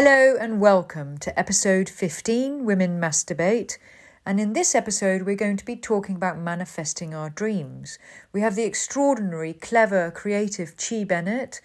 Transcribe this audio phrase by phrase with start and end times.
[0.00, 3.78] Hello and welcome to episode 15 Women Masturbate.
[4.24, 7.98] And in this episode, we're going to be talking about manifesting our dreams.
[8.32, 11.60] We have the extraordinary, clever, creative Chi Bennett,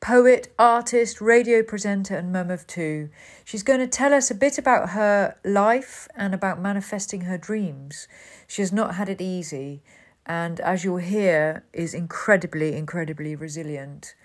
[0.00, 3.08] poet, artist, radio presenter, and mum of two.
[3.44, 8.08] She's going to tell us a bit about her life and about manifesting her dreams.
[8.48, 9.84] She has not had it easy,
[10.26, 14.16] and as you'll hear, is incredibly, incredibly resilient.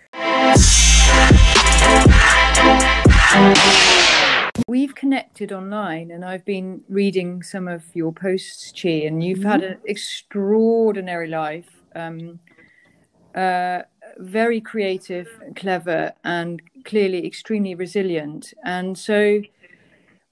[4.68, 9.48] We've connected online and I've been reading some of your posts, Chi, and you've mm-hmm.
[9.48, 11.70] had an extraordinary life.
[11.96, 12.40] Um,
[13.36, 13.84] uh,
[14.18, 18.54] very creative, clever, and clearly extremely resilient.
[18.64, 19.42] And so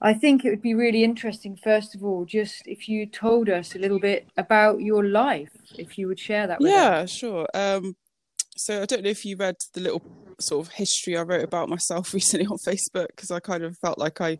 [0.02, 3.74] I think it would be really interesting, first of all, just if you told us
[3.74, 7.10] a little bit about your life, if you would share that with yeah, us.
[7.10, 7.46] sure.
[7.54, 7.96] Um,
[8.56, 10.02] so I don't know if you read the little
[10.42, 13.98] sort of history I wrote about myself recently on Facebook because I kind of felt
[13.98, 14.38] like I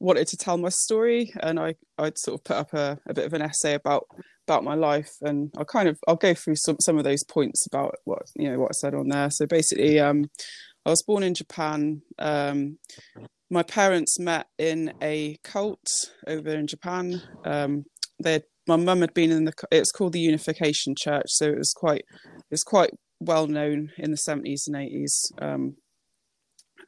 [0.00, 3.26] wanted to tell my story and I I'd sort of put up a, a bit
[3.26, 4.06] of an essay about
[4.46, 7.66] about my life and I'll kind of I'll go through some some of those points
[7.66, 9.30] about what you know what I said on there.
[9.30, 10.26] So basically um
[10.84, 12.02] I was born in Japan.
[12.18, 12.78] Um
[13.50, 17.22] my parents met in a cult over in Japan.
[17.44, 17.84] Um
[18.22, 21.72] they my mum had been in the it's called the Unification Church so it was
[21.72, 22.90] quite it was quite
[23.24, 25.32] well known in the 70s and 80s.
[25.40, 25.76] Um,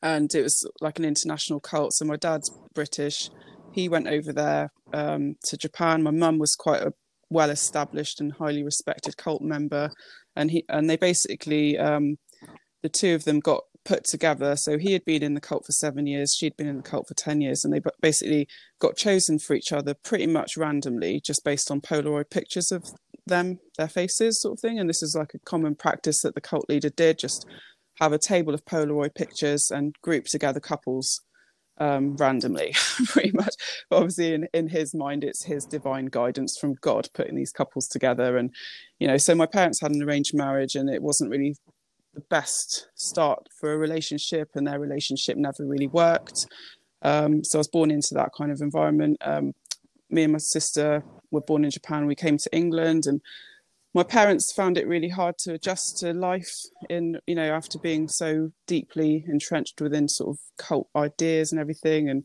[0.02, 1.94] and it was like an international cult.
[1.94, 3.30] So my dad's British.
[3.72, 6.02] He went over there um, to Japan.
[6.02, 6.92] My mum was quite a
[7.30, 9.90] well established and highly respected cult member.
[10.36, 12.16] And he and they basically um,
[12.82, 14.56] the two of them got put together.
[14.56, 17.08] So he had been in the cult for seven years, she'd been in the cult
[17.08, 18.48] for 10 years, and they basically
[18.80, 22.84] got chosen for each other pretty much randomly, just based on Polaroid pictures of
[23.26, 24.78] them their faces sort of thing.
[24.78, 27.46] And this is like a common practice that the cult leader did just
[28.00, 31.20] have a table of polaroid pictures and group together couples
[31.78, 32.74] um, randomly
[33.06, 33.54] pretty much.
[33.90, 37.88] But obviously in, in his mind it's his divine guidance from god putting these couples
[37.88, 38.36] together.
[38.36, 38.52] And
[38.98, 41.56] you know so my parents had an arranged marriage and it wasn't really
[42.14, 46.46] the best start for a relationship and their relationship never really worked.
[47.02, 49.18] Um, so i was born into that kind of environment.
[49.20, 49.52] Um,
[50.08, 51.02] me and my sister
[51.34, 52.06] were born in Japan.
[52.06, 53.20] We came to England, and
[53.94, 56.52] my parents found it really hard to adjust to life
[56.90, 62.08] in you know after being so deeply entrenched within sort of cult ideas and everything
[62.10, 62.24] and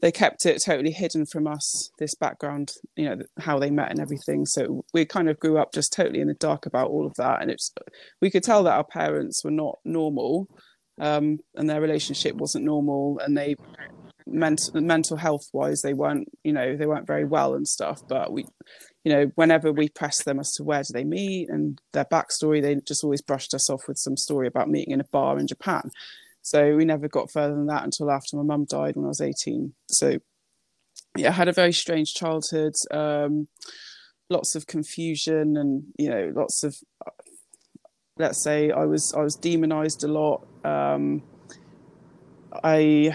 [0.00, 4.00] they kept it totally hidden from us this background you know how they met and
[4.00, 7.14] everything so we kind of grew up just totally in the dark about all of
[7.14, 7.72] that and it's
[8.20, 10.48] we could tell that our parents were not normal
[11.00, 13.56] um, and their relationship wasn't normal and they
[14.32, 18.32] mental mental health wise they weren't you know they weren't very well and stuff but
[18.32, 18.44] we
[19.04, 22.62] you know whenever we pressed them as to where do they meet and their backstory
[22.62, 25.46] they just always brushed us off with some story about meeting in a bar in
[25.46, 25.90] japan.
[26.44, 29.20] So we never got further than that until after my mum died when i was
[29.20, 30.18] 18 so
[31.16, 33.46] yeah i had a very strange childhood um,
[34.28, 36.76] lots of confusion and you know lots of
[38.18, 40.46] let's say i was i was demonized a lot.
[40.64, 41.22] Um,
[42.62, 43.14] I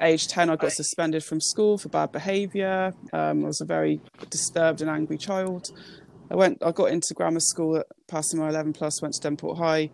[0.00, 2.92] age 10 i got suspended from school for bad behavior.
[3.12, 4.00] Um, i was a very
[4.30, 5.70] disturbed and angry child.
[6.30, 9.58] I went i got into grammar school at passing my 11 plus went to Devonport
[9.58, 9.90] high.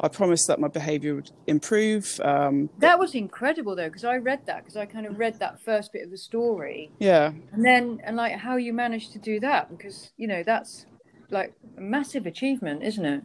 [0.00, 4.44] I promised that my behavior would improve um, that was incredible though because i read
[4.46, 6.90] that because i kind of read that first bit of the story.
[6.98, 7.32] Yeah.
[7.52, 10.86] And then and like how you managed to do that because you know that's
[11.30, 13.22] like a massive achievement isn't it?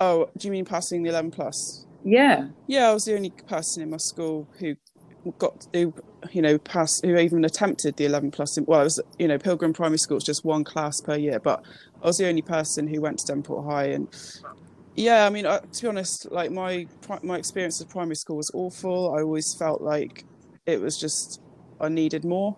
[0.00, 1.86] Oh do you mean passing the 11 plus?
[2.04, 2.48] Yeah.
[2.68, 4.76] Yeah i was the only person in my school who
[5.32, 5.94] got who
[6.32, 9.72] you know passed who even attempted the 11 plus well it was you know pilgrim
[9.72, 11.62] primary school it's just one class per year but
[12.02, 14.08] i was the only person who went to Devonport high and
[14.94, 16.86] yeah i mean uh, to be honest like my
[17.22, 19.14] my experience of primary school was awful.
[19.14, 20.24] I always felt like
[20.66, 21.40] it was just
[21.80, 22.56] i needed more.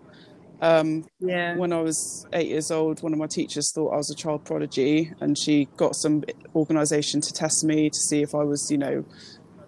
[0.59, 1.55] Um, yeah.
[1.55, 4.43] when i was eight years old one of my teachers thought i was a child
[4.43, 6.23] prodigy and she got some
[6.55, 9.05] organization to test me to see if i was you know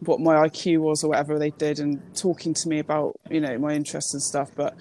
[0.02, 3.58] what my IQ was or whatever they did and talking to me about you know
[3.58, 4.76] my interests and stuff but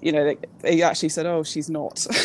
[0.00, 2.06] you know they, they actually said oh she's not.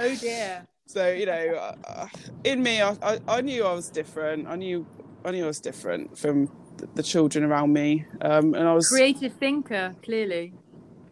[0.00, 0.66] Oh dear.
[0.86, 2.08] So you know uh,
[2.42, 4.48] in me I, I, I, knew I was different.
[4.48, 4.86] I knew
[5.24, 8.06] I knew I was different from the, the children around me.
[8.22, 10.54] Um, and I was creative thinker clearly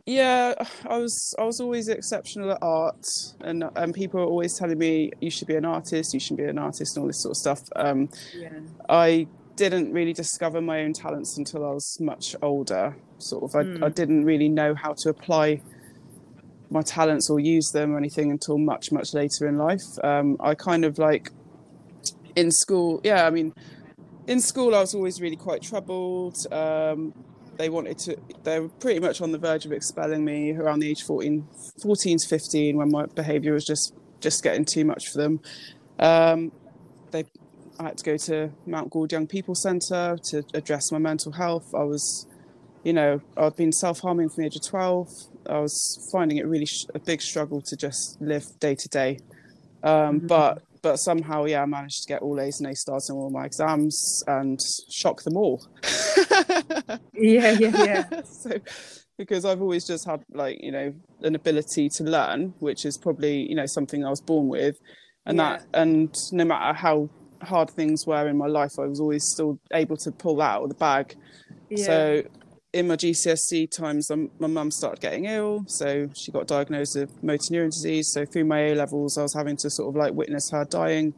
[0.09, 0.55] yeah
[0.89, 3.07] i was i was always exceptional at art
[3.43, 6.45] and and people were always telling me you should be an artist you should be
[6.45, 8.49] an artist and all this sort of stuff um, yeah.
[8.89, 9.27] i
[9.57, 13.85] didn't really discover my own talents until i was much older sort of I, mm.
[13.85, 15.61] I didn't really know how to apply
[16.71, 20.55] my talents or use them or anything until much much later in life um, i
[20.55, 21.33] kind of like
[22.35, 23.53] in school yeah i mean
[24.29, 26.47] in school, I was always really quite troubled.
[26.53, 27.15] Um,
[27.59, 30.89] they wanted to, they were pretty much on the verge of expelling me around the
[30.89, 31.47] age 14,
[31.83, 35.41] 14 to 15 when my behaviour was just, just getting too much for them.
[35.99, 36.53] Um,
[37.11, 37.25] they,
[37.79, 41.75] I had to go to Mount Gould Young People Centre to address my mental health.
[41.75, 42.27] I was,
[42.85, 45.09] you know, I'd been self harming from the age of 12.
[45.49, 49.19] I was finding it really sh- a big struggle to just live day to day.
[49.83, 50.27] Um, mm-hmm.
[50.27, 53.31] But but somehow, yeah, I managed to get all A's and A stars in all
[53.31, 54.61] my exams and
[54.91, 55.67] shock them all.
[57.15, 58.23] yeah, yeah, yeah.
[58.25, 58.53] so,
[59.17, 63.49] because I've always just had like you know an ability to learn, which is probably
[63.49, 64.79] you know something I was born with,
[65.27, 65.59] and yeah.
[65.59, 67.11] that and no matter how
[67.43, 70.63] hard things were in my life, I was always still able to pull that out
[70.65, 71.15] of the bag.
[71.71, 71.85] Yeah.
[71.85, 72.23] So
[72.73, 77.23] in my GCSE times, um, my mum started getting ill, so she got diagnosed with
[77.23, 78.13] motor neuron disease.
[78.13, 81.15] So through my A levels, I was having to sort of like witness her dying,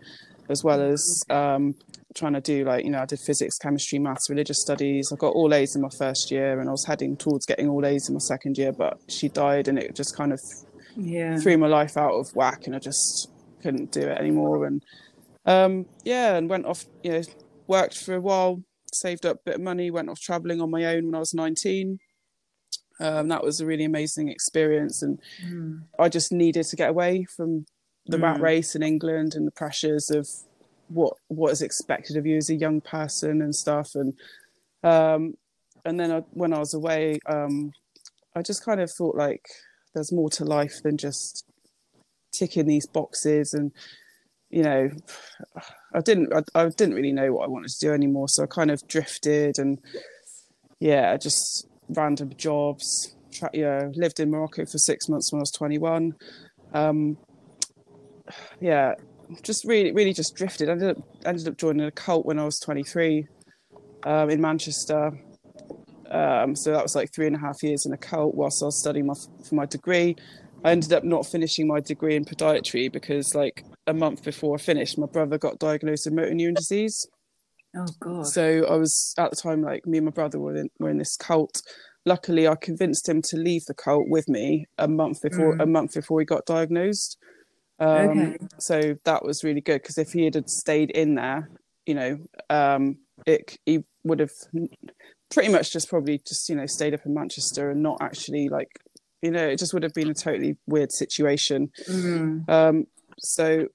[0.49, 1.75] as well as um,
[2.15, 5.13] trying to do like you know I did physics, chemistry, maths, religious studies.
[5.13, 7.85] I got all A's in my first year, and I was heading towards getting all
[7.85, 8.73] A's in my second year.
[8.73, 10.41] But she died, and it just kind of
[10.97, 11.37] yeah.
[11.39, 13.29] threw my life out of whack, and I just
[13.61, 14.67] couldn't do it anymore.
[14.67, 14.85] And
[15.47, 17.23] um, yeah, and went off, you know,
[17.67, 18.63] worked for a while
[18.95, 21.35] saved up a bit of money, went off traveling on my own when I was
[21.35, 21.99] 19.
[23.01, 25.83] Um, that was a really amazing experience, and mm.
[25.99, 27.65] I just needed to get away from
[28.07, 28.23] the mm.
[28.23, 30.29] rat race in England and the pressures of
[30.89, 33.95] what what is expected of you as a young person and stuff.
[33.95, 34.15] And
[34.83, 35.35] um,
[35.85, 37.73] and then I, when I was away, um,
[38.37, 39.47] I just kind of thought like
[39.95, 41.45] there's more to life than just
[42.33, 43.73] ticking these boxes and
[44.51, 44.91] you know,
[45.95, 48.47] I didn't I, I, didn't really know what I wanted to do anymore, so I
[48.47, 49.79] kind of drifted and
[50.81, 53.15] yeah, just random jobs.
[53.33, 56.15] Tra- yeah, lived in Morocco for six months when I was 21.
[56.75, 57.17] Um,
[58.61, 58.95] yeah,
[59.43, 60.69] just really really just drifted.
[60.69, 63.27] I ended up ended up joining a cult when I was 23
[64.05, 65.13] um, in Manchester.
[66.11, 68.67] Um, so that was like three and a half years in a cult whilst I
[68.67, 69.15] was studying my,
[69.49, 70.17] for my degree.
[70.65, 74.59] I ended up not finishing my degree in podiatry because like a month before I
[74.59, 77.07] finished, my brother got diagnosed with motor neuron disease.
[77.77, 78.27] Oh god!
[78.27, 80.99] So I was at the time like me and my brother were in, were in
[80.99, 81.63] this cult.
[82.05, 85.63] Luckily, I convinced him to leave the cult with me a month before mm.
[85.63, 87.17] a month before he got diagnosed.
[87.79, 88.37] Um, okay.
[88.59, 91.49] So that was really good because if he had stayed in there,
[91.87, 92.19] you know,
[92.51, 94.33] um, it he would have
[95.31, 98.81] pretty much just probably just you know stayed up in Manchester and not actually like
[99.23, 101.71] you know it just would have been a totally weird situation.
[101.89, 102.49] Mm.
[102.49, 102.87] Um,
[103.19, 103.67] so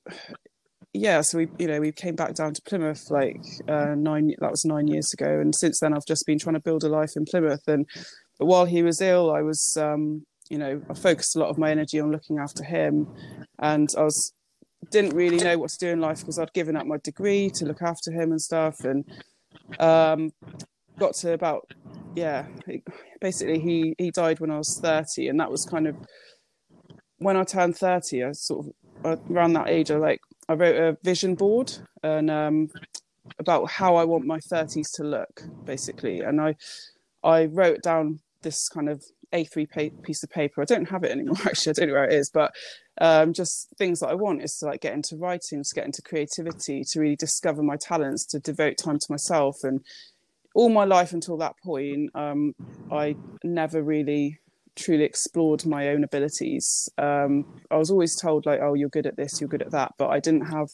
[0.94, 4.51] yeah, so we you know we came back down to Plymouth like uh, nine that
[4.51, 7.12] was nine years ago, and since then I've just been trying to build a life
[7.15, 7.68] in Plymouth.
[7.68, 7.86] And
[8.39, 11.57] but while he was ill, I was um, you know I focused a lot of
[11.57, 13.07] my energy on looking after him,
[13.59, 14.33] and I was
[14.92, 17.65] didn't really know what to do in life because I'd given up my degree to
[17.65, 19.06] look after him and stuff, and
[19.80, 20.31] um,
[20.97, 21.69] got to about
[22.16, 22.46] yeah
[23.22, 25.96] basically he he died when I was thirty, and that was kind of
[27.18, 28.68] when I turned 30, I sort
[29.04, 31.74] of around that age, I like I wrote a vision board
[32.04, 32.70] and um,
[33.40, 36.22] about how I want my 30s to look, basically.
[36.22, 36.56] And I
[37.24, 39.04] I wrote down this kind of
[39.34, 40.62] A3 pa- piece of paper.
[40.62, 41.72] I don't have it anymore, actually.
[41.72, 42.54] I don't know where it is, but
[43.02, 46.02] um, just things that I want is to like get into writing, to get into
[46.02, 49.64] creativity, to really discover my talents, to devote time to myself.
[49.64, 49.84] And
[50.56, 52.56] all my life until that point, um,
[52.92, 54.40] I never really
[54.76, 56.90] truly explored my own abilities.
[56.97, 59.94] Um, I was always told like, "Oh, you're good at this, you're good at that,"
[59.97, 60.69] but I didn't have.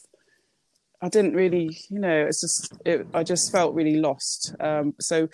[1.04, 4.54] I didn't really, you know, it's just, it, I just felt really lost.
[4.60, 5.26] Um, so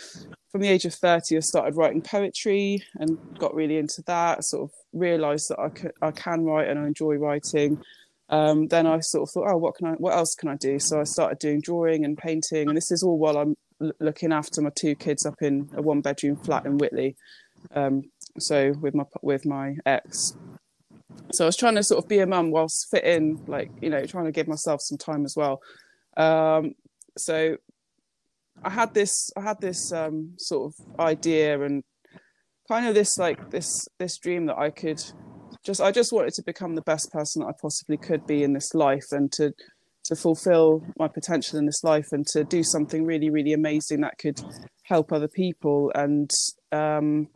[0.51, 4.63] from the age of 30, I started writing poetry and got really into that, sort
[4.63, 7.83] of realized that I, could, I can write and I enjoy writing.
[8.31, 10.79] Um, then I sort of thought, oh, what can I, what else can I do?
[10.79, 13.55] So I started doing drawing and painting, and this is all while I'm
[14.01, 17.15] looking after my two kids up in a one bedroom flat in Whitleigh.
[17.75, 18.05] Um,
[18.39, 20.37] so with my with my ex
[21.33, 23.91] so i was trying to sort of be a mum whilst fit in like you
[23.91, 25.61] know trying to give myself some time as well
[26.17, 26.75] um,
[27.17, 27.57] so
[28.65, 31.83] i had this i had this um, sort of idea and
[32.69, 35.03] kind of this like this this dream that i could
[35.65, 38.53] just i just wanted to become the best person that i possibly could be in
[38.53, 39.53] this life and to
[40.09, 44.19] to fulfill my potential in this life and to do something really really amazing that
[44.19, 44.41] could
[44.83, 46.31] help other people and
[46.73, 47.29] um,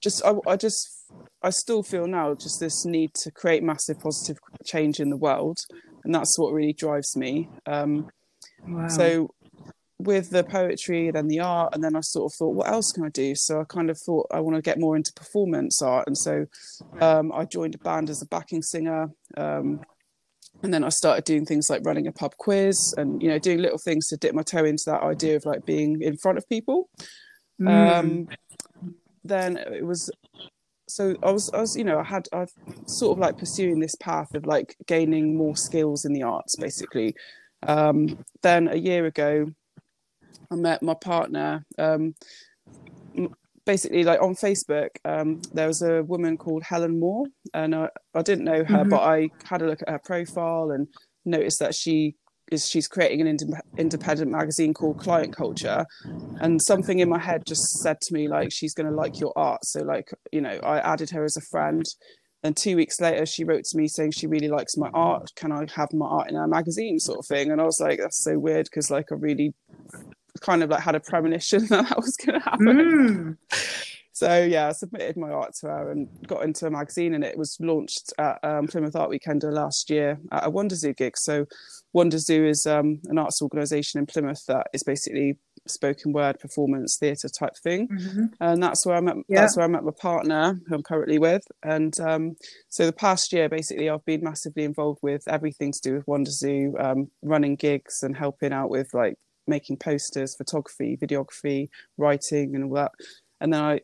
[0.00, 0.96] just I, I just
[1.42, 5.58] I still feel now just this need to create massive positive change in the world,
[6.04, 7.48] and that's what really drives me.
[7.66, 8.08] Um,
[8.66, 8.88] wow.
[8.88, 9.30] So
[9.98, 12.92] with the poetry, and then the art, and then I sort of thought, what else
[12.92, 13.34] can I do?
[13.34, 16.46] So I kind of thought I want to get more into performance art, and so
[17.00, 19.10] um, I joined a band as a backing singer.
[19.36, 19.80] Um,
[20.62, 23.58] and then I started doing things like running a pub quiz and you know doing
[23.58, 26.48] little things to dip my toe into that idea of like being in front of
[26.48, 26.88] people.
[27.60, 27.68] Mm.
[27.68, 28.28] Um,
[29.24, 30.10] then it was
[30.88, 32.52] so I was I was you know I had I've
[32.86, 37.14] sort of like pursuing this path of like gaining more skills in the arts basically.
[37.66, 39.52] Um, then a year ago,
[40.50, 41.64] I met my partner.
[41.78, 42.14] Um,
[43.66, 48.22] basically like on Facebook, um, there was a woman called Helen Moore, and I, I
[48.22, 48.88] didn't know her, mm-hmm.
[48.88, 50.88] but I had a look at her profile and
[51.26, 52.14] noticed that she
[52.52, 55.84] is she's creating an ind- independent magazine called Client Culture,
[56.40, 59.32] and something in my head just said to me like she's going to like your
[59.36, 59.64] art.
[59.64, 61.84] So like you know, I added her as a friend.
[62.42, 65.32] And two weeks later, she wrote to me saying she really likes my art.
[65.34, 67.50] Can I have my art in her magazine, sort of thing?
[67.50, 69.52] And I was like, that's so weird because like I really
[70.40, 72.66] kind of like had a premonition that that was going to happen.
[72.66, 73.36] Mm.
[74.16, 77.36] So yeah, I submitted my art to her and got into a magazine, and it
[77.36, 81.18] was launched at um, Plymouth Art Weekender last year at a Wonder Zoo gig.
[81.18, 81.44] So
[81.92, 86.96] Wonder Zoo is um, an arts organisation in Plymouth that is basically spoken word performance
[86.96, 88.24] theatre type thing, mm-hmm.
[88.40, 89.16] and that's where I met.
[89.28, 89.42] Yeah.
[89.42, 92.36] That's where I met my partner, who I'm currently with, and um,
[92.70, 96.30] so the past year, basically, I've been massively involved with everything to do with Wonder
[96.30, 102.64] Zoo, um, running gigs and helping out with like making posters, photography, videography, writing, and
[102.64, 102.92] all that.
[103.40, 103.80] And then I,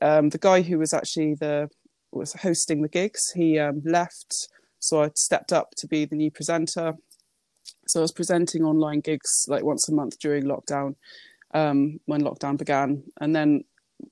[0.00, 1.68] um, the guy who was actually the
[2.12, 6.30] was hosting the gigs, he um, left, so I stepped up to be the new
[6.30, 6.94] presenter.
[7.88, 10.96] So I was presenting online gigs like once a month during lockdown,
[11.52, 13.64] um, when lockdown began, and then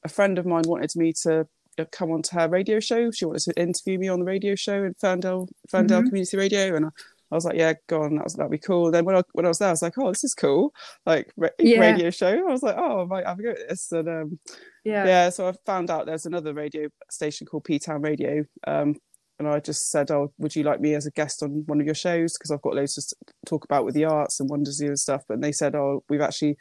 [0.02, 1.46] a friend of mine wanted me to
[1.78, 3.11] uh, come on to her radio show.
[3.11, 6.08] She wanted to interview me on the radio show in Ferndale, Ferndale mm-hmm.
[6.08, 6.88] Community Radio, and I,
[7.35, 8.93] I was like, yeah, go on, that was, that'd be cool.
[8.93, 10.73] Then when I when I was there, I was like, oh, this is cool,
[11.05, 11.81] like ra- yeah.
[11.81, 12.29] radio show.
[12.29, 14.38] I was like, oh, I might have a go at this, and um,
[14.85, 15.31] yeah, yeah.
[15.31, 18.95] So I found out there's another radio station called P Town Radio, um,
[19.41, 21.87] and I just said, oh, would you like me as a guest on one of
[21.87, 22.38] your shows?
[22.38, 25.25] Because I've got loads to talk about with the arts and Wonder Zoo and stuff.
[25.29, 26.57] But they said, oh, we've actually,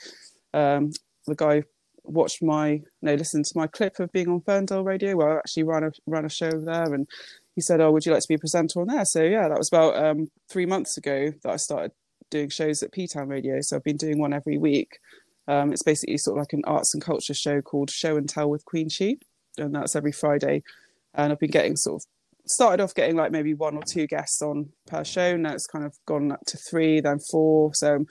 [0.56, 0.90] um,
[1.28, 1.66] the guy
[2.04, 5.64] watched my, no, listened to my clip of being on Ferndale Radio, where I actually
[5.64, 7.08] ran a ran a show there, and
[7.56, 9.58] he said, "Oh, would you like to be a presenter on there?" So yeah, that
[9.58, 11.92] was about um, three months ago that I started
[12.30, 13.62] doing shows at P Town Radio.
[13.62, 15.00] So I've been doing one every week.
[15.48, 18.50] Um, it's basically sort of like an arts and culture show called Show and Tell
[18.50, 19.18] with Queen Chi,
[19.58, 20.64] and that's every Friday.
[21.14, 22.08] And I've been getting sort of
[22.46, 25.38] started off getting like maybe one or two guests on per show.
[25.38, 27.74] Now it's kind of gone up to three, then four.
[27.74, 28.06] So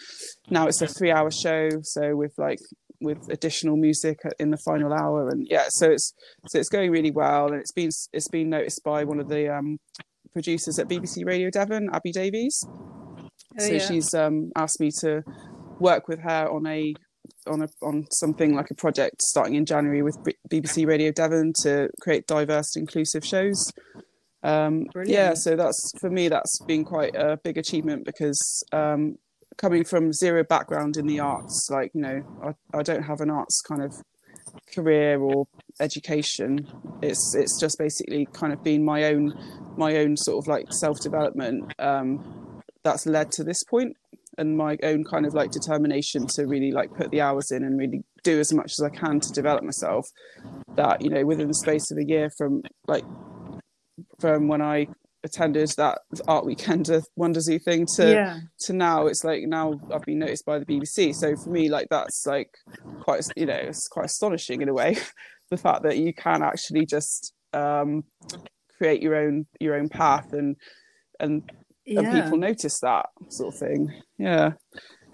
[0.50, 1.68] now it's a three-hour show.
[1.82, 2.60] So with like
[3.02, 6.12] with additional music in the final hour and yeah so it's
[6.48, 9.52] so it's going really well and it's been it's been noticed by one of the
[9.52, 9.78] um,
[10.32, 12.64] producers at BBC Radio Devon Abby Davies.
[12.66, 13.28] Oh,
[13.58, 13.78] so yeah.
[13.78, 15.22] she's um, asked me to
[15.78, 16.94] work with her on a
[17.46, 20.16] on a on something like a project starting in January with
[20.48, 23.72] BBC Radio Devon to create diverse inclusive shows.
[24.44, 29.16] Um, yeah so that's for me that's been quite a big achievement because um,
[29.56, 33.30] coming from zero background in the arts, like you know, I, I don't have an
[33.30, 33.94] arts kind of
[34.74, 35.46] career or
[35.80, 36.66] education.
[37.02, 39.34] It's it's just basically kind of been my own
[39.76, 43.96] my own sort of like self development um, that's led to this point,
[44.38, 47.78] and my own kind of like determination to really like put the hours in and
[47.78, 50.08] really do as much as I can to develop myself.
[50.76, 53.04] That you know, within the space of a year from like
[54.18, 54.88] from when I
[55.24, 58.40] attended that art weekend Wonder Zoo thing to yeah.
[58.60, 61.88] to now it's like now I've been noticed by the BBC so for me like
[61.90, 62.50] that's like
[63.00, 64.96] quite you know it's quite astonishing in a way
[65.50, 68.04] the fact that you can actually just um
[68.76, 70.56] create your own your own path and
[71.20, 71.50] and
[71.86, 72.00] yeah.
[72.00, 74.52] and people notice that sort of thing yeah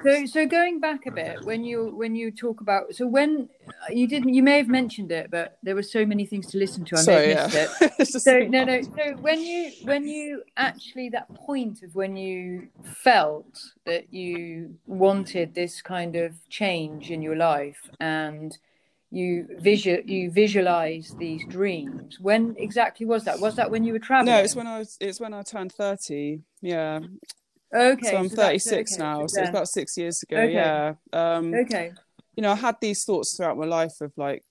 [0.03, 3.49] so, so going back a bit, when you when you talk about, so when
[3.91, 6.85] you didn't, you may have mentioned it, but there were so many things to listen
[6.87, 6.97] to.
[6.97, 7.89] I Sorry, may have missed yeah.
[7.99, 8.09] it.
[8.09, 8.83] so no, no.
[8.83, 15.55] So when you when you actually that point of when you felt that you wanted
[15.55, 18.57] this kind of change in your life and
[19.11, 23.99] you visual you visualize these dreams when exactly was that was that when you were
[23.99, 27.01] traveling no it's when i was it's when i turned 30 yeah
[27.75, 28.11] Okay.
[28.11, 29.03] So I'm so 36 okay.
[29.03, 29.27] now.
[29.27, 30.39] So, it's about six years ago.
[30.39, 30.55] Okay.
[30.55, 30.95] Yeah.
[31.13, 31.93] Um, okay.
[32.37, 34.45] You know, I had these thoughts throughout my life of like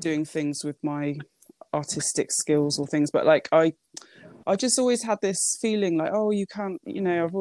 [0.00, 1.16] doing things with my
[1.74, 3.74] artistic skills or things, but like I,
[4.46, 6.80] I just always had this feeling like, oh, you can't.
[6.84, 7.34] You know, I've,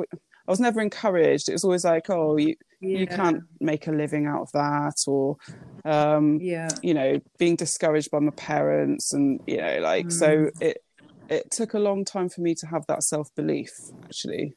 [0.47, 1.49] I was never encouraged.
[1.49, 2.99] It was always like, oh, you yeah.
[2.99, 5.37] you can't make a living out of that, or
[5.85, 10.11] um, yeah, you know, being discouraged by my parents, and you know, like mm.
[10.11, 10.83] so it
[11.29, 13.71] it took a long time for me to have that self belief
[14.03, 14.55] actually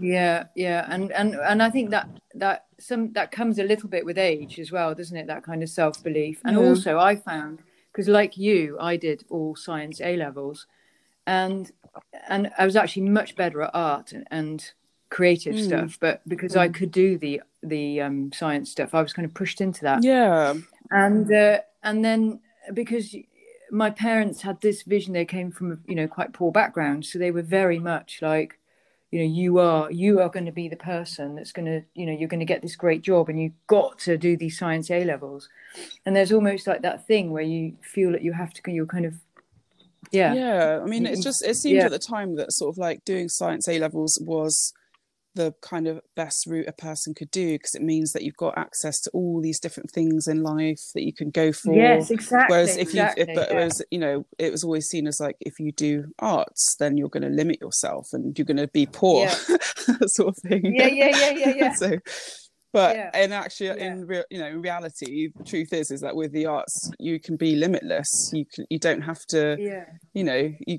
[0.00, 4.04] yeah yeah and and and i think that that some that comes a little bit
[4.04, 7.60] with age as well doesn't it that kind of self-belief and also i found
[7.92, 10.66] because like you i did all science a levels
[11.26, 11.72] and
[12.28, 14.72] and I was actually much better at art and, and
[15.08, 15.64] creative mm.
[15.64, 16.60] stuff, but because mm.
[16.60, 20.02] I could do the the um, science stuff, I was kind of pushed into that.
[20.02, 20.54] Yeah,
[20.90, 22.40] and uh, and then
[22.72, 23.14] because
[23.70, 27.30] my parents had this vision, they came from you know quite poor background, so they
[27.30, 28.58] were very much like
[29.10, 32.06] you know you are you are going to be the person that's going to you
[32.06, 34.90] know you're going to get this great job and you've got to do these science
[34.90, 35.48] a levels
[36.06, 39.04] and there's almost like that thing where you feel that you have to you're kind
[39.04, 39.14] of
[40.12, 41.84] yeah yeah i mean it's just it seemed yeah.
[41.84, 44.72] at the time that sort of like doing science a levels was
[45.34, 48.58] the kind of best route a person could do because it means that you've got
[48.58, 51.74] access to all these different things in life that you can go for.
[51.74, 52.54] Yes, exactly.
[52.54, 53.54] Whereas if exactly, you, if, yeah.
[53.54, 57.08] whereas you know, it was always seen as like if you do arts, then you're
[57.08, 59.96] going to limit yourself and you're going to be poor, yeah.
[60.06, 60.74] sort of thing.
[60.74, 61.74] Yeah, yeah, yeah, yeah, yeah.
[61.74, 61.98] so,
[62.72, 63.22] but yeah.
[63.22, 66.46] in actually, in real, you know, in reality, the truth is, is that with the
[66.46, 68.30] arts, you can be limitless.
[68.32, 69.84] You can, you don't have to, yeah.
[70.12, 70.78] you know, you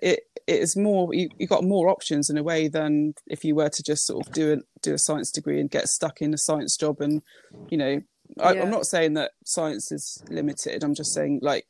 [0.00, 3.54] it it is more you, you got more options in a way than if you
[3.54, 6.32] were to just sort of do a do a science degree and get stuck in
[6.34, 7.22] a science job and
[7.68, 8.00] you know
[8.40, 10.82] I, am not saying that science is limited.
[10.82, 11.64] I'm just saying like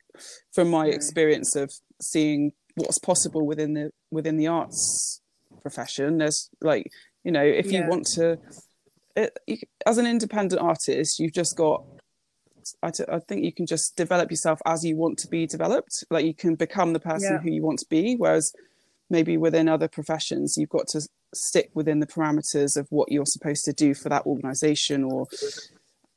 [0.51, 0.93] from my mm.
[0.93, 5.21] experience of seeing what's possible within the within the arts
[5.61, 6.91] profession there's like
[7.23, 7.83] you know if yeah.
[7.83, 8.37] you want to
[9.15, 11.83] it, you, as an independent artist you've just got
[12.83, 16.03] I, t- I think you can just develop yourself as you want to be developed.
[16.09, 17.39] Like you can become the person yeah.
[17.39, 18.15] who you want to be.
[18.15, 18.53] Whereas
[19.09, 21.01] maybe within other professions, you've got to
[21.33, 25.27] stick within the parameters of what you're supposed to do for that organization or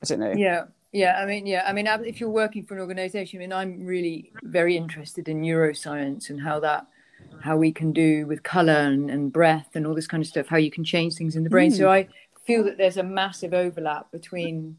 [0.03, 0.33] I don't know.
[0.33, 0.65] Yeah.
[0.93, 3.87] Yeah, I mean, yeah, I mean, if you're working for an organization, I mean, I'm
[3.87, 6.89] really very interested in neuroscience and how that,
[7.43, 10.49] how we can do with color and, and breath and all this kind of stuff,
[10.49, 11.71] how you can change things in the brain.
[11.71, 11.77] Mm.
[11.77, 12.09] So I
[12.45, 14.79] feel that there's a massive overlap between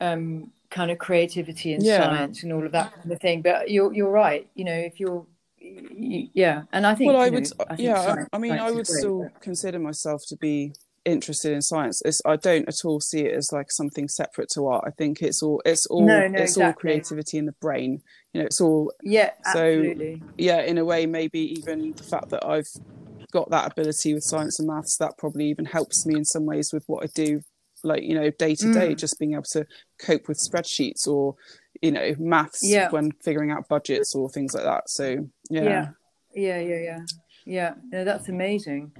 [0.00, 1.98] um, kind of creativity and yeah.
[1.98, 3.42] science and all of that kind of thing.
[3.42, 4.48] But you're you're right.
[4.54, 5.26] You know, if you're
[5.58, 8.04] yeah, and I think well, I would know, I yeah.
[8.04, 9.40] Science, I mean, I would great, still but...
[9.40, 10.72] consider myself to be
[11.04, 12.02] interested in science.
[12.04, 14.84] It's, I don't at all see it as like something separate to art.
[14.86, 16.64] I think it's all it's all no, no, it's exactly.
[16.64, 18.02] all creativity in the brain.
[18.32, 19.30] You know, it's all yeah.
[19.52, 20.22] So absolutely.
[20.36, 22.68] yeah, in a way, maybe even the fact that I've
[23.32, 26.72] got that ability with science and maths that probably even helps me in some ways
[26.72, 27.42] with what I do
[27.86, 29.66] like you know day to day just being able to
[30.00, 31.34] cope with spreadsheets or
[31.82, 32.90] you know maths yeah.
[32.90, 34.88] when figuring out budgets or things like that.
[34.88, 35.62] So yeah.
[35.62, 35.88] Yeah.
[36.34, 36.98] Yeah yeah yeah,
[37.44, 37.74] yeah.
[37.90, 38.92] No, that's amazing.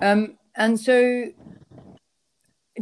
[0.00, 1.24] Um and so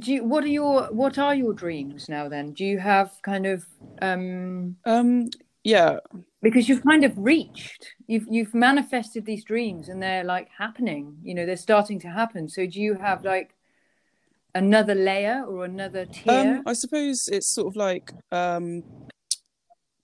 [0.00, 2.52] do you what are your what are your dreams now then?
[2.52, 3.64] Do you have kind of
[4.02, 5.28] um um
[5.62, 5.98] yeah.
[6.42, 11.34] because you've kind of reached you've you've manifested these dreams and they're like happening you
[11.34, 12.48] know they're starting to happen.
[12.48, 13.53] So do you have like
[14.54, 16.56] another layer or another tier?
[16.56, 18.82] Um, I suppose it's sort of like um,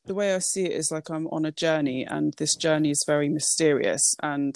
[0.05, 3.05] the way I see it is like I'm on a journey, and this journey is
[3.07, 4.55] very mysterious, and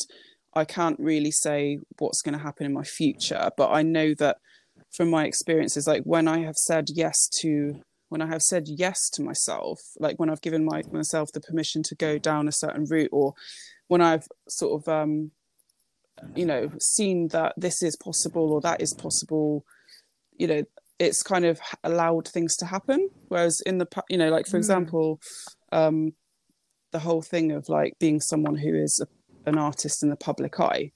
[0.55, 3.51] I can't really say what's going to happen in my future.
[3.57, 4.39] But I know that
[4.91, 7.81] from my experiences, like when I have said yes to
[8.11, 11.83] when I have said yes to myself, like when I've given my, myself the permission
[11.85, 13.35] to go down a certain route, or
[13.89, 15.33] when I've sort of um,
[16.35, 19.65] you know seen that this is possible or that is possible
[20.37, 20.63] you know
[20.99, 24.61] it's kind of allowed things to happen whereas in the you know like for mm.
[24.61, 25.21] example
[25.73, 26.13] um
[26.93, 30.61] the whole thing of like being someone who is a, an artist in the public
[30.61, 30.91] eye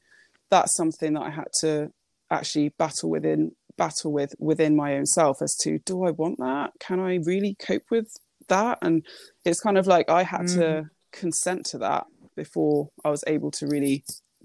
[0.51, 1.91] that's something that i had to
[2.31, 6.73] actually battle within battle with within my own self as to do i want that
[6.81, 8.17] can i really cope with
[8.49, 9.05] that and
[9.45, 10.55] it's kind of like i had mm.
[10.55, 14.05] to consent to that before i was able to really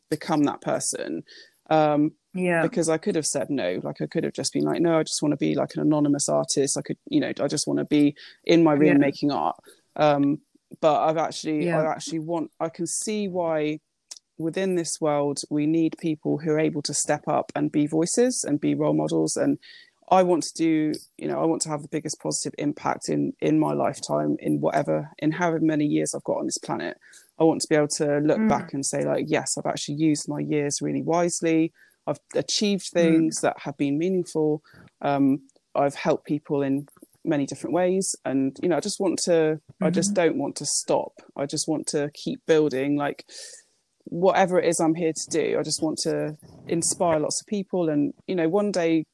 [0.10, 1.24] become that person
[1.70, 4.82] um yeah because i could have said no like i could have just been like
[4.82, 7.48] no i just want to be like an anonymous artist i could you know i
[7.48, 8.16] just want to be
[8.46, 8.98] in my room yeah.
[8.98, 9.56] making art
[9.96, 10.40] um
[10.82, 11.82] but i've actually yeah.
[11.82, 13.80] i actually want i can see why
[14.38, 18.44] within this world we need people who are able to step up and be voices
[18.44, 19.60] and be role models and
[20.10, 23.32] i want to do you know i want to have the biggest positive impact in
[23.42, 26.98] in my lifetime in whatever in however many years i've got on this planet
[27.40, 28.50] i want to be able to look mm.
[28.50, 31.72] back and say like yes i've actually used my years really wisely
[32.08, 32.94] I've achieved mm.
[32.94, 33.42] things mm.
[33.42, 34.62] that have been meaningful.
[35.02, 35.40] Um,
[35.76, 36.88] I've helped people in
[37.26, 39.32] many different ways, and you know, I just want to.
[39.32, 39.84] Mm-hmm.
[39.84, 40.26] I just mm-hmm.
[40.26, 41.14] don't want to stop.
[41.36, 42.98] I just want to keep building.
[42.98, 43.26] Like
[44.06, 46.38] whatever it is I'm here to do, I just want to
[46.68, 49.06] inspire lots of people, and you know, one day,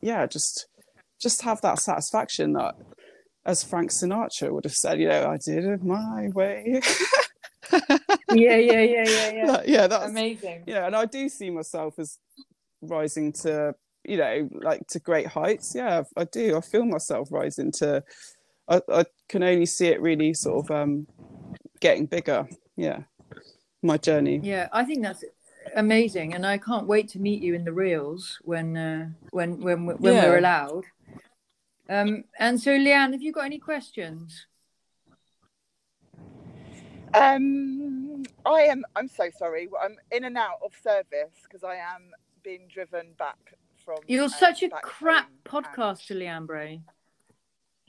[0.00, 0.66] yeah, just
[1.20, 2.74] just have that satisfaction that,
[3.44, 6.80] as Frank Sinatra would have said, you know, I did it my way.
[7.72, 9.62] yeah, yeah, yeah, yeah, yeah.
[9.66, 10.64] Yeah, that's amazing.
[10.66, 12.18] Yeah, and I do see myself as
[12.82, 15.74] rising to, you know, like to great heights.
[15.74, 16.56] Yeah, I do.
[16.56, 18.02] I feel myself rising to.
[18.68, 21.06] I, I can only see it really sort of um
[21.80, 22.48] getting bigger.
[22.76, 23.00] Yeah.
[23.82, 24.40] my journey.
[24.42, 25.24] Yeah, I think that's
[25.76, 29.86] amazing, and I can't wait to meet you in the reels when uh, when when
[29.86, 30.26] when Yeah.
[30.28, 30.84] we're allowed.
[31.88, 34.46] Um, and so, Leanne, have you got any questions?
[37.14, 38.84] Um, I am.
[38.94, 39.68] I'm so sorry.
[39.82, 42.10] I'm in and out of service because I am
[42.42, 43.98] being driven back from.
[44.06, 46.80] You're um, such a crap podcaster, Leanne Bray.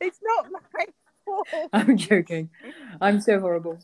[0.00, 0.86] it's not my
[1.24, 1.48] fault.
[1.72, 2.50] I'm joking.
[3.00, 3.78] I'm so horrible.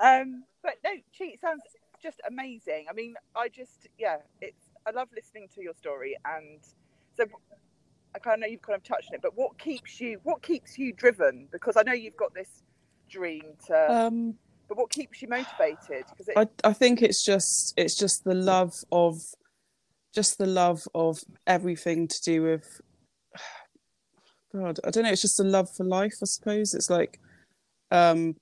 [0.00, 1.62] Um, but no, Cheat sounds
[2.02, 2.86] just amazing.
[2.88, 4.70] I mean, I just yeah, it's.
[4.86, 6.58] I love listening to your story, and
[7.16, 7.24] so
[8.14, 9.22] I kind of know you've kind of touched on it.
[9.22, 10.20] But what keeps you?
[10.22, 11.48] What keeps you driven?
[11.50, 12.62] Because I know you've got this
[13.08, 13.92] dream to.
[13.92, 14.34] Um,
[14.68, 16.04] but what keeps you motivated?
[16.10, 19.20] Because I I think it's just it's just the love of
[20.14, 22.80] just the love of everything to do with
[24.54, 26.74] God, I don't know, it's just a love for life, I suppose.
[26.74, 27.20] It's like
[27.90, 28.36] um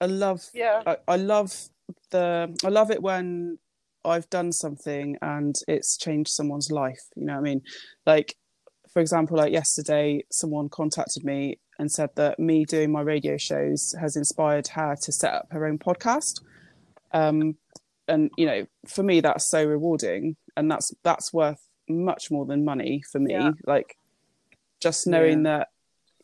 [0.00, 1.68] a love yeah, I, I love
[2.10, 3.58] the I love it when
[4.04, 7.00] I've done something and it's changed someone's life.
[7.16, 7.62] You know what I mean?
[8.06, 8.36] Like
[8.94, 13.92] for example, like yesterday someone contacted me and said that me doing my radio shows
[14.00, 16.40] has inspired her to set up her own podcast.
[17.12, 17.56] Um
[18.06, 22.64] and you know, for me that's so rewarding and that's that's worth much more than
[22.64, 23.32] money for me.
[23.32, 23.50] Yeah.
[23.66, 23.96] Like
[24.80, 25.68] just knowing that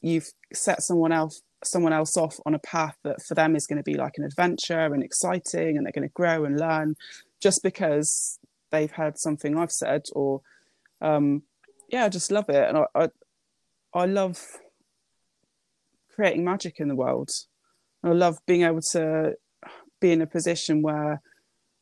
[0.01, 3.77] you've set someone else someone else off on a path that for them is going
[3.77, 6.95] to be like an adventure and exciting and they're going to grow and learn
[7.39, 8.39] just because
[8.71, 10.41] they've heard something I've said or
[11.03, 11.43] um
[11.91, 12.69] yeah I just love it.
[12.69, 13.09] And I I,
[13.95, 14.41] I love
[16.15, 17.31] creating magic in the world.
[18.03, 19.35] I love being able to
[20.01, 21.21] be in a position where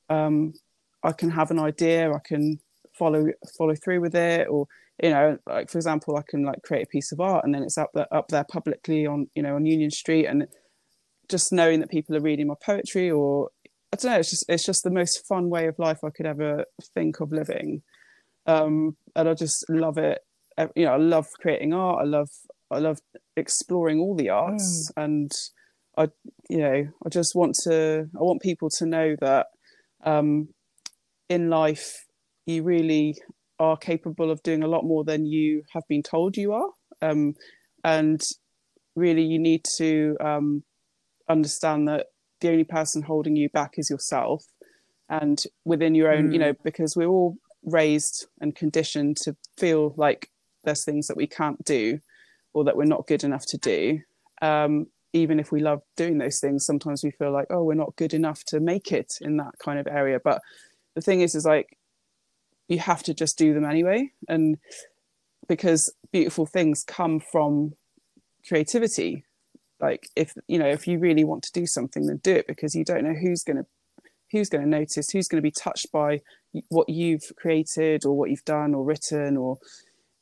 [0.08, 0.54] um
[1.02, 2.60] I can have an idea I can
[2.98, 4.66] follow follow through with it or
[5.02, 7.62] you know like for example i can like create a piece of art and then
[7.62, 10.48] it's up there up there publicly on you know on union street and
[11.28, 13.50] just knowing that people are reading my poetry or
[13.92, 16.26] i don't know it's just it's just the most fun way of life i could
[16.26, 17.82] ever think of living
[18.48, 20.18] um and i just love it
[20.56, 22.30] Uh, you know i love creating art i love
[22.70, 22.98] i love
[23.36, 25.30] exploring all the arts and
[25.96, 26.08] i
[26.48, 29.46] you know i just want to i want people to know that
[30.04, 30.48] um
[31.28, 32.04] in life
[32.46, 33.14] you really
[33.58, 36.70] are capable of doing a lot more than you have been told you are.
[37.02, 37.34] Um,
[37.84, 38.20] and
[38.94, 40.62] really, you need to um,
[41.28, 42.06] understand that
[42.40, 44.44] the only person holding you back is yourself.
[45.08, 50.30] And within your own, you know, because we're all raised and conditioned to feel like
[50.64, 52.00] there's things that we can't do
[52.52, 54.00] or that we're not good enough to do.
[54.42, 57.96] Um, even if we love doing those things, sometimes we feel like, oh, we're not
[57.96, 60.20] good enough to make it in that kind of area.
[60.22, 60.42] But
[60.94, 61.78] the thing is, is like,
[62.68, 64.58] you have to just do them anyway and
[65.48, 67.72] because beautiful things come from
[68.46, 69.24] creativity
[69.80, 72.74] like if you know if you really want to do something then do it because
[72.74, 73.66] you don't know who's going to
[74.30, 76.20] who's going to notice who's going to be touched by
[76.68, 79.58] what you've created or what you've done or written or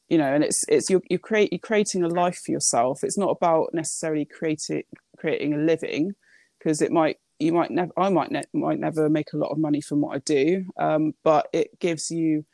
[0.09, 3.03] you know and it's it's you're, you create you're creating a life for yourself.
[3.03, 4.85] It's not about necessarily creating
[5.17, 6.15] creating a living
[6.59, 9.59] because it might you might never i might ne- might never make a lot of
[9.59, 12.47] money from what i do um, but it gives you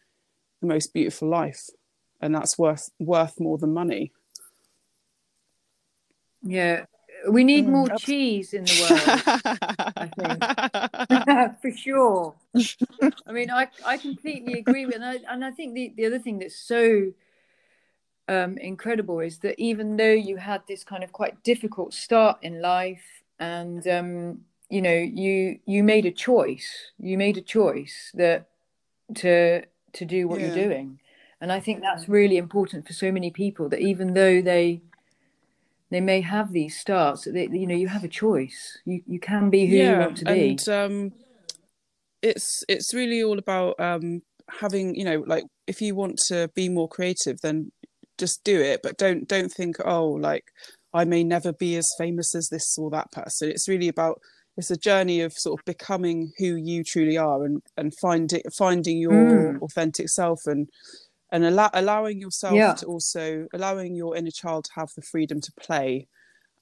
[0.60, 1.68] the most beautiful life
[2.22, 4.12] and that's worth worth more than money.
[6.42, 6.86] Yeah,
[7.30, 9.22] we need Mm, more cheese in the world
[11.62, 12.34] for sure.
[13.26, 16.18] I mean, I I completely agree with, and I, and I think the the other
[16.18, 17.12] thing that's so
[18.28, 22.60] um, incredible is that even though you had this kind of quite difficult start in
[22.60, 23.04] life,
[23.38, 28.48] and um, you know, you you made a choice, you made a choice that
[29.16, 31.00] to to do what you're doing,
[31.40, 34.82] and I think that's really important for so many people that even though they
[35.92, 38.78] they may have these starts you know you have a choice.
[38.84, 40.58] You you can be who you want to be.
[40.58, 41.12] and um
[42.22, 44.20] it's it's really all about um
[44.60, 47.70] having you know like if you want to be more creative then
[48.18, 50.44] just do it but don't don't think oh like
[50.94, 53.48] i may never be as famous as this or that person.
[53.50, 54.20] It's really about
[54.58, 58.98] it's a journey of sort of becoming who you truly are and and finding finding
[58.98, 59.62] your Mm.
[59.62, 60.68] authentic self and
[61.32, 62.74] and allow, allowing yourself Yeah.
[62.74, 66.06] to also allowing your inner child to have the freedom to play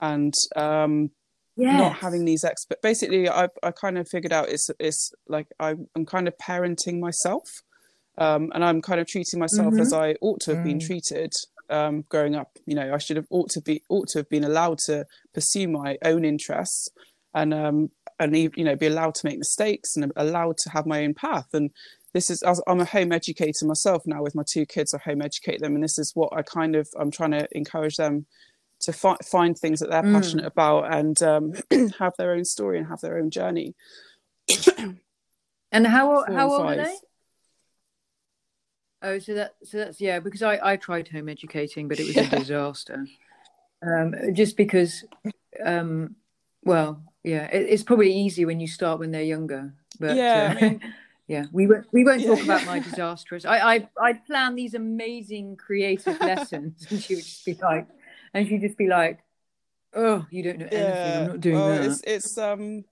[0.00, 1.11] and um
[1.56, 5.87] not having these expert basically i i kind of figured out it's it's like i'm,
[5.94, 7.44] I'm kind of parenting myself
[8.18, 10.87] um and i'm kind of treating myself as i ought to have been Mm.
[10.87, 11.33] treated
[11.68, 14.44] um growing up you know i should have ought to be ought to have been
[14.44, 15.04] allowed to
[15.35, 16.88] pursue my own interests
[17.35, 21.04] and um and you know be allowed to make mistakes and allowed to have my
[21.04, 21.70] own path and
[22.12, 25.61] this is i'm a home educator myself now with my two kids i home educate
[25.61, 28.27] them and this is what i kind of i'm trying to encourage them
[28.81, 30.14] to fi- find things that they're Mm.
[30.14, 31.53] passionate about and um,
[31.99, 33.75] have their own story and have their own journey.
[35.73, 36.96] And how Four how old are they?
[39.03, 40.18] Oh, so that so that's yeah.
[40.18, 43.07] Because I I tried home educating, but it was a disaster.
[43.83, 45.05] Um, just because,
[45.64, 46.16] um,
[46.64, 49.73] well, yeah, it, it's probably easy when you start when they're younger.
[49.99, 50.81] But Yeah, uh, I mean-
[51.31, 52.45] yeah, we won't we won't talk Yeah.
[52.45, 53.45] about my disastrous.
[53.45, 57.87] I I I'd plan these amazing creative lessons, and she would just be like,
[58.35, 59.21] and she'd just be like,
[59.95, 61.16] oh, you don't know anything.
[61.23, 61.85] I'm not doing well, that.
[61.85, 62.85] It's, it's um,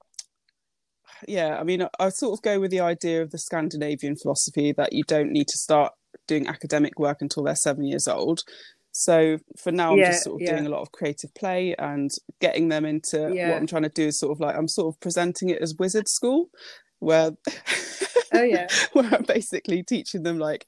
[1.26, 1.58] yeah.
[1.58, 4.92] I mean, I, I sort of go with the idea of the Scandinavian philosophy that
[4.92, 5.92] you don't need to start
[6.28, 8.44] doing academic work until they're seven years old.
[8.92, 10.52] So for now, I'm Yeah, just sort of yeah.
[10.54, 13.50] doing a lot of creative play and getting them into Yeah.
[13.50, 15.74] what I'm trying to do is sort of like I'm sort of presenting it as
[15.76, 16.50] wizard school,
[16.98, 17.32] where
[18.32, 18.68] Oh yeah.
[18.92, 20.66] where I'm basically teaching them like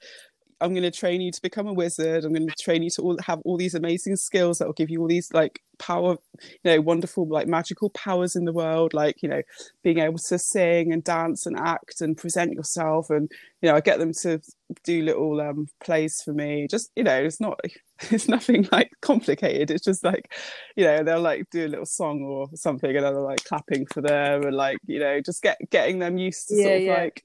[0.61, 2.25] I'm going to train you to become a wizard.
[2.25, 4.91] I'm going to train you to all have all these amazing skills that will give
[4.91, 9.23] you all these like power, you know, wonderful like magical powers in the world, like
[9.23, 9.43] you know,
[9.83, 13.11] being able to sing and dance and act and present yourself.
[13.11, 13.31] And
[13.63, 14.41] you know, I get them to
[14.85, 16.67] do little um, plays for me.
[16.71, 17.59] Just you know, it's not,
[18.11, 19.71] it's nothing like complicated.
[19.71, 20.33] It's just like,
[20.77, 24.01] you know, they'll like do a little song or something, and they're like clapping for
[24.01, 26.95] them, and like you know, just get getting them used to Yeah, sort of yeah.
[27.03, 27.25] like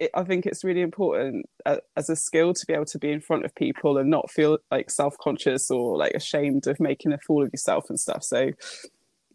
[0.00, 3.10] it, I think it's really important uh, as a skill to be able to be
[3.12, 7.18] in front of people and not feel like self-conscious or like ashamed of making a
[7.18, 8.24] fool of yourself and stuff.
[8.24, 8.52] So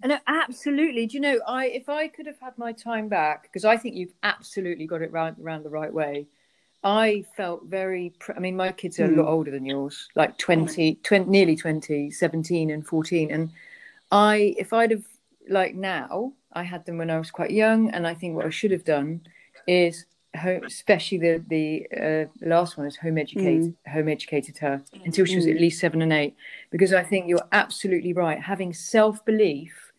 [0.03, 1.07] No, absolutely.
[1.07, 3.95] Do you know, I if I could have had my time back, because I think
[3.95, 6.27] you've absolutely got it round round the right way.
[6.83, 8.13] I felt very.
[8.19, 9.29] Pr- I mean, my kids are a lot Hmm.
[9.29, 13.31] older than yours, like 20, 20, nearly 20, 17 and 14.
[13.31, 13.51] And
[14.11, 15.05] I, if I'd have,
[15.49, 17.89] like now, I had them when I was quite young.
[17.91, 19.21] And I think what I should have done
[19.67, 21.87] is, home, especially the the
[22.41, 25.61] uh, last one is home educate, home educated her until she was at Mm.
[25.61, 26.35] least seven and eight.
[26.71, 28.39] Because I think you're absolutely right.
[28.39, 29.91] Having self belief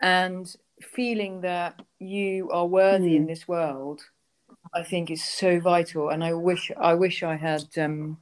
[0.00, 3.28] and feeling that you are worthy in Mm.
[3.28, 4.00] this world
[4.74, 8.16] i think is so vital and i wish i wish i had um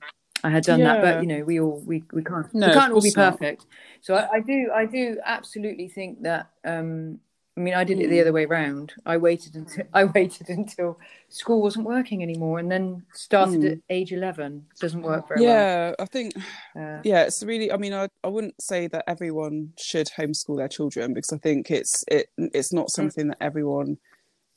[0.45, 2.93] i had done that but you know we all we, we can't No, we can't
[2.93, 3.33] all be course not.
[3.35, 3.67] perfect
[4.01, 7.21] so I, I do i do absolutely think that um
[7.59, 8.21] i mean i did it the Mm.
[8.23, 13.03] other way round i waited until i waited until school wasn't working anymore and then
[13.13, 13.73] started Mm.
[13.73, 16.29] at age 11 doesn't work very well yeah, I think
[16.77, 17.71] uh, yeah, it's really.
[17.73, 21.71] I mean, I, I wouldn't say that everyone should homeschool their children because I think
[21.71, 22.27] it's it
[22.59, 23.99] it's not something that everyone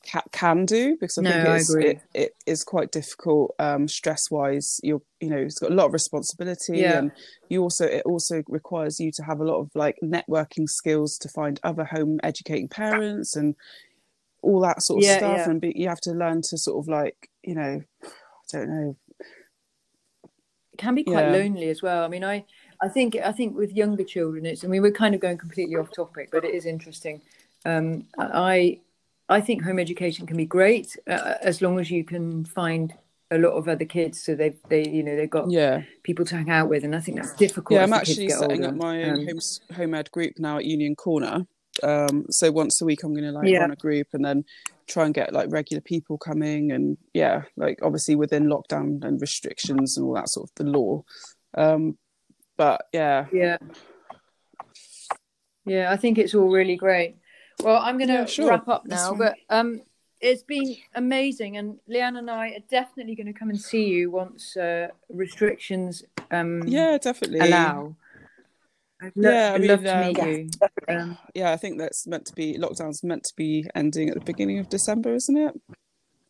[0.09, 1.85] ca- can do because I No, think I it's, agree.
[1.89, 4.79] it it is quite difficult um, stress wise.
[4.83, 6.99] You're you know it's got a lot of responsibility Yeah.
[6.99, 7.11] and
[7.49, 11.29] you also it also requires you to have a lot of like networking skills to
[11.29, 13.55] find other home educating parents and
[14.41, 15.47] all that sort of Yeah, stuff yeah.
[15.47, 18.07] and be, you have to learn to sort of like you know I
[18.51, 18.95] don't know
[20.73, 22.03] it can be quite lonely as well.
[22.03, 22.45] I mean, I,
[22.81, 24.63] I think, I think with younger children, it's.
[24.63, 27.21] I mean, we're kind of going completely off topic, but it is interesting.
[27.65, 28.79] Um, I,
[29.31, 32.93] I think home education can be great uh, as long as you can find
[33.31, 36.35] a lot of other kids, so they, they, you know, they've got yeah people to
[36.35, 37.77] hang out with, and I think that's difficult.
[37.77, 38.67] Yeah, I'm actually setting older.
[38.67, 39.39] up my own Um, home,
[39.77, 41.47] home ed group now at Union Corner.
[41.81, 43.61] Um, so once a week, I'm going to like Yeah.
[43.61, 44.43] run a group and then
[44.87, 46.73] try and get like regular people coming.
[46.73, 51.03] And yeah, like obviously within lockdown and restrictions and all that sort of the law.
[51.53, 51.97] Um,
[52.57, 53.57] but yeah, Yeah.
[55.65, 57.15] Yeah, I think it's all really great.
[57.63, 58.47] Well, I'm going to Yeah, sure.
[58.47, 59.81] wrap up now, but um,
[60.19, 64.11] it's been amazing, and Leanne and I are definitely going to come and see you
[64.11, 67.39] once uh, restrictions um, yeah, definitely.
[67.41, 67.95] allow.
[69.01, 70.49] I'd, lo- Yeah, I I'd mean, love to um, meet Yes, you.
[70.59, 70.95] definitely.
[70.95, 74.25] Um, Yeah, I think that's meant to be lockdown's meant to be ending at the
[74.25, 75.59] beginning of December, isn't it?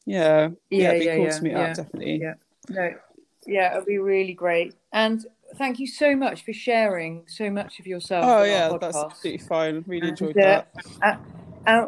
[0.06, 2.20] Yeah, Yeah, it'd be yeah, cool yeah, to meet yeah, up, definitely.
[2.22, 2.34] yeah.
[2.70, 2.94] no,
[3.46, 4.74] yeah, it'll be really great.
[4.94, 5.26] And
[5.58, 8.26] thank you so much for sharing so much of yourself.
[8.26, 9.84] Oh yeah, that's absolutely fine.
[9.88, 10.68] Really And, enjoyed uh, that.
[11.02, 11.16] uh,
[11.68, 11.86] uh,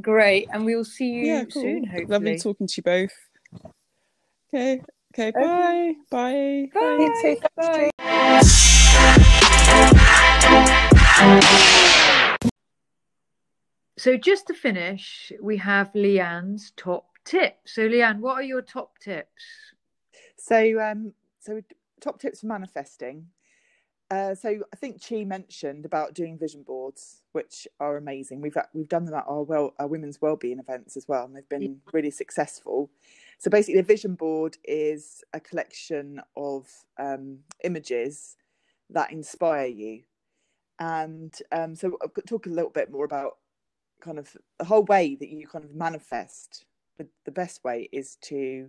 [0.00, 1.62] great, and we'll see you Yeah, cool.
[1.62, 1.84] soon.
[1.84, 2.06] Hopefully.
[2.06, 3.12] Lovely talking to you both.
[4.54, 4.82] Okay,
[5.14, 6.68] okay, bye, bye.
[6.74, 6.96] Bye.
[6.98, 7.36] You too.
[7.56, 7.90] Bye.
[13.98, 17.74] So just to finish, we have Leanne's top tips.
[17.74, 19.44] So Leanne, what are your top tips?
[20.36, 21.62] So, um, so
[22.02, 23.26] top tips for manifesting.
[24.12, 28.42] Uh, so I think Chi mentioned about doing vision boards, which are amazing.
[28.42, 31.48] We've we've done them at our well our women's wellbeing events as well, and they've
[31.48, 32.90] been really successful.
[33.38, 38.36] So basically, a vision board is a collection of um, images
[38.90, 40.02] that inspire you,
[40.78, 43.38] and um, so I'll talk a little bit more about
[44.02, 46.66] kind of the whole way that you kind of manifest.
[46.98, 48.68] The, the best way is to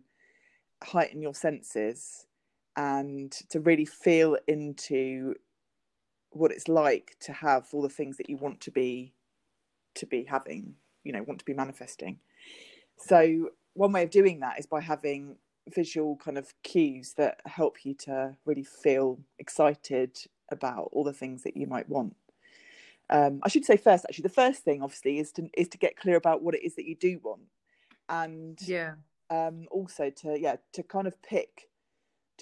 [0.82, 2.28] heighten your senses
[2.76, 5.36] and to really feel into
[6.32, 9.14] what it's like to have all the things that you want to be
[9.96, 12.20] to be having you know want to be manifesting.
[12.98, 15.38] So one way of doing that is by having
[15.70, 20.18] visual kind of cues that help you to really feel excited
[20.52, 22.16] about all the things that you might want.
[23.10, 25.98] Um, i should say first actually the first thing obviously is to is to get
[25.98, 27.44] clear about what it is that you do want.
[28.10, 28.94] And yeah.
[29.30, 31.70] um, also to yeah to kind of pick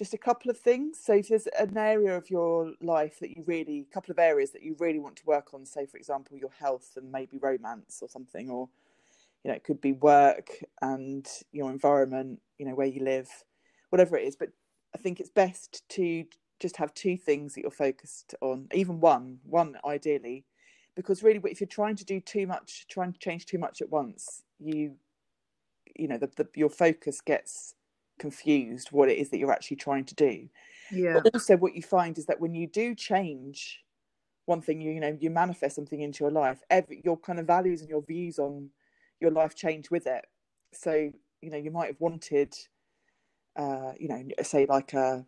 [0.02, 0.98] just a couple of things.
[0.98, 4.50] So if there's an area of your life that you really, a couple of areas
[4.50, 8.00] that you really want to work on, say for example your health and maybe romance
[8.02, 8.68] or something, or
[9.44, 10.48] you know it could be work
[10.80, 13.28] and your environment, you know where you live,
[13.90, 14.34] whatever it is.
[14.34, 14.48] But
[14.92, 16.24] I think it's best to
[16.58, 20.44] just have two things that you're focused on, even one, one ideally,
[20.96, 23.88] because really if you're trying to do too much, trying to change too much at
[23.88, 24.96] once, you,
[25.94, 27.76] you know, the, the your focus gets
[28.18, 30.48] confused what it is that you're actually trying to do.
[30.90, 31.14] Yeah.
[31.14, 33.82] But also, what you find is that when you do change
[34.46, 37.46] one thing, you, you know, you manifest something into your life, every your kind of
[37.46, 38.70] values and your views on
[39.20, 40.24] your life change with it.
[40.72, 42.54] So, you know, you might have wanted,
[43.56, 45.24] uh, you know, say like a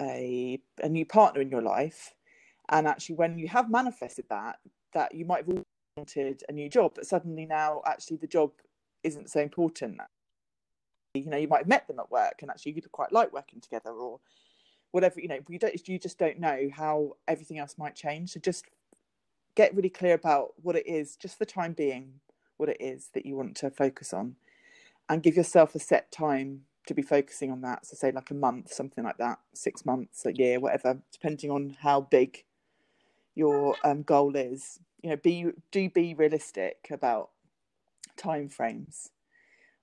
[0.00, 2.14] a a new partner in your life,
[2.68, 4.58] and actually, when you have manifested that,
[4.94, 5.64] that you might have
[5.96, 8.50] wanted a new job, but suddenly now actually the job
[9.02, 9.98] isn't so important
[11.14, 13.60] you know you might have met them at work and actually you'd quite like working
[13.60, 14.20] together or
[14.92, 18.30] whatever you know you don't you just don't know how everything else might change.
[18.30, 18.66] So just
[19.54, 22.20] get really clear about what it is just the time being
[22.56, 24.36] what it is that you want to focus on
[25.08, 27.86] and give yourself a set time to be focusing on that.
[27.86, 31.76] So say like a month something like that six months a year whatever depending on
[31.80, 32.44] how big
[33.34, 34.78] your um, goal is.
[35.02, 37.30] You know be do be realistic about
[38.16, 39.10] time frames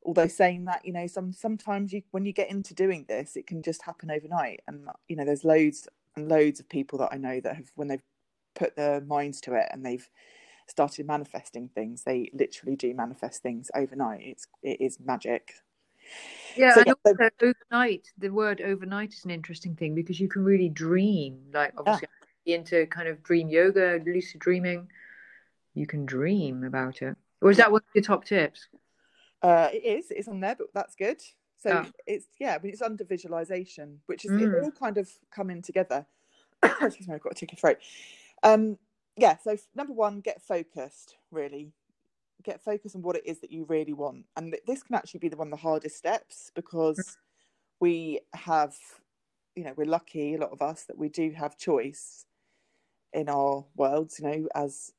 [0.07, 3.45] although saying that you know some sometimes you when you get into doing this it
[3.45, 4.61] can just happen overnight.
[4.67, 7.89] And you know there's loads and loads of people that i know that have when
[7.89, 8.01] they've
[8.55, 10.09] put their minds to it and they've
[10.65, 14.21] started manifesting things they literally do manifest things overnight.
[14.23, 15.53] It's it is magic.
[16.55, 20.29] Yeah, so, and also so, overnight the word overnight is an interesting thing because you
[20.29, 22.07] can really dream like obviously
[22.45, 22.55] yeah.
[22.55, 24.87] into kind of dream yoga lucid dreaming
[25.73, 27.15] you can dream about it.
[27.41, 28.67] Or is that one of your top tips
[29.41, 30.11] uh, it is.
[30.11, 31.21] It's on there, but that's good.
[31.57, 31.91] So oh.
[32.05, 34.63] it's yeah, I mean it's under visualization, which is mm.
[34.63, 36.05] all kind of coming together.
[36.63, 37.77] Excuse me, I've got a tickly throat.
[38.43, 38.77] Um,
[39.15, 39.37] yeah.
[39.37, 41.15] So number one, get focused.
[41.31, 41.71] Really,
[42.43, 45.29] get focused on what it is that you really want, and this can actually be
[45.29, 47.17] the one of the hardest steps because
[47.79, 48.75] we have,
[49.55, 52.25] you know, we're lucky a lot of us that we do have choice
[53.13, 54.19] in our worlds.
[54.19, 54.93] You know, as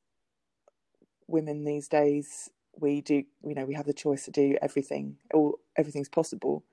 [1.27, 2.49] women these days
[2.81, 6.63] we do you know we have the choice to do everything all everything's possible.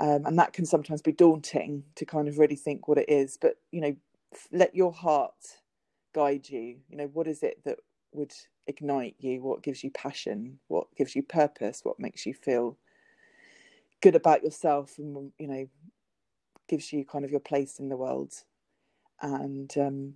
[0.00, 3.38] Um, and that can sometimes be daunting to kind of really think what it is
[3.40, 3.96] but you know
[4.50, 5.34] let your heart
[6.12, 6.76] guide you.
[6.88, 7.78] You know what is it that
[8.12, 8.32] would
[8.66, 9.42] ignite you?
[9.42, 10.58] What gives you passion?
[10.68, 11.80] What gives you purpose?
[11.82, 12.76] What makes you feel
[14.00, 15.68] good about yourself and you know
[16.68, 18.32] gives you kind of your place in the world?
[19.20, 20.14] And um,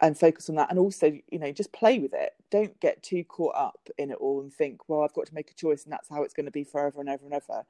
[0.00, 0.70] and focus on that.
[0.70, 4.18] And also you know just play with it don't get too caught up in it
[4.20, 6.46] all and think well i've got to make a choice and that's how it's going
[6.46, 7.64] to be forever and ever and ever.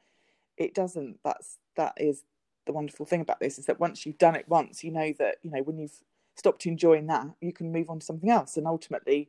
[0.56, 1.18] It doesn't.
[1.24, 2.24] That's that is
[2.66, 5.36] the wonderful thing about this is that once you've done it once you know that
[5.42, 6.02] you know when you've
[6.34, 8.56] stopped enjoying that you can move on to something else.
[8.56, 9.28] And ultimately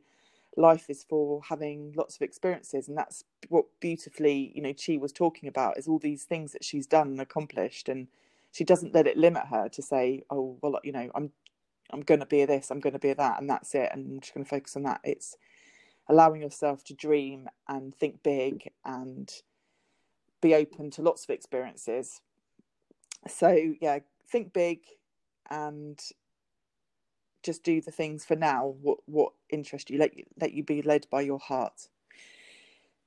[0.56, 2.88] life is for having lots of experiences.
[2.88, 6.64] And that's what beautifully you know Chi was talking about is all these things that
[6.64, 7.88] she's done and accomplished.
[7.88, 8.08] And
[8.52, 11.30] she doesn't let it limit her to say oh well you know i'm
[11.90, 13.90] I'm going to be this, I'm going to be that, and that's it.
[13.92, 15.00] And I'm just going to focus on that.
[15.04, 15.36] It's
[16.08, 19.30] allowing yourself to dream and think big and
[20.40, 22.20] be open to lots of experiences.
[23.26, 23.98] So, yeah,
[24.30, 24.80] think big
[25.50, 25.98] and
[27.42, 30.82] just do the things for now what what interest you let you let you be
[30.82, 31.88] led by your heart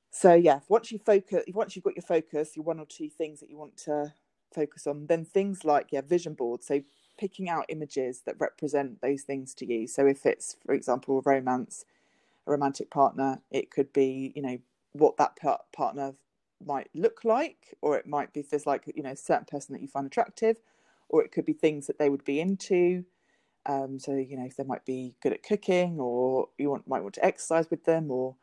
[0.10, 3.40] so yeah once you focus once you've got your focus your one or two things
[3.40, 4.14] that you want to
[4.54, 6.82] focus on then things like yeah vision boards so
[7.22, 9.86] picking out images that represent those things to you.
[9.86, 11.86] So if it's, for example, a romance,
[12.48, 14.58] a romantic partner, it could be, you know,
[14.94, 15.38] what that
[15.72, 16.16] partner
[16.66, 19.74] might look like, or it might be if there's like, you know, a certain person
[19.74, 20.58] that you find attractive,
[21.10, 23.06] or it could be things that they would be into.
[23.68, 27.04] Um, so you know, if they might be good at cooking, or you want might
[27.04, 28.36] want to exercise with them, or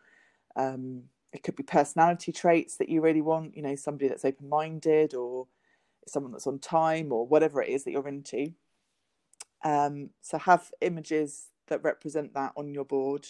[0.54, 1.02] um,
[1.32, 3.56] it could be personality traits that you really want.
[3.56, 5.48] You know, somebody that's open minded, or
[6.06, 8.52] someone that's on time, or whatever it is that you're into.
[9.64, 13.26] Um, so have images that represent that on your board.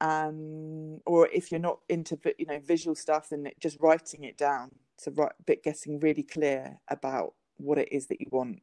[0.00, 4.70] Um, or if you're not into you know visual stuff, then just writing it down.
[4.98, 8.60] So right, but getting really clear about what it is that you want.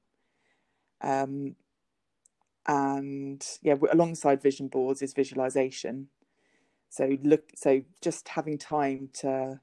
[1.01, 1.55] Um,
[2.67, 6.07] and yeah, alongside vision boards is visualization.
[6.89, 9.59] So look, so just having time to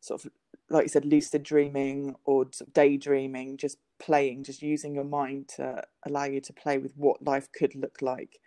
[0.00, 0.30] sort of,
[0.68, 6.24] like you said, lucid dreaming or daydreaming, just playing, just using your mind to allow
[6.24, 8.40] you to play with what life could look like,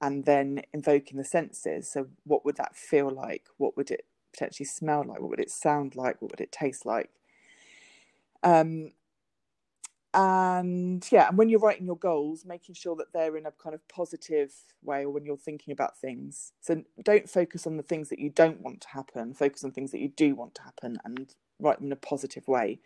[0.00, 1.90] and then invoking the senses.
[1.90, 3.44] So, what would that feel like?
[3.58, 5.20] What would it potentially smell like?
[5.20, 6.20] What would it sound like?
[6.22, 7.10] What would it taste like?
[8.42, 8.92] Um,
[10.12, 13.74] and yeah and when you're writing your goals making sure that they're in a kind
[13.74, 18.08] of positive way or when you're thinking about things so don't focus on the things
[18.08, 20.98] that you don't want to happen focus on things that you do want to happen
[21.04, 22.80] and write them in a positive way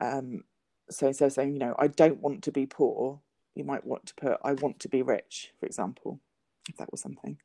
[0.00, 0.44] um
[0.90, 3.20] so instead of saying you know i don't want to be poor
[3.54, 6.20] you might want to put i want to be rich for example
[6.68, 7.36] if that was something